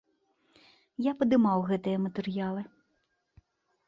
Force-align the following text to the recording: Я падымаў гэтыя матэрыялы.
Я 1.07 1.11
падымаў 1.19 1.59
гэтыя 1.71 1.97
матэрыялы. 2.05 2.61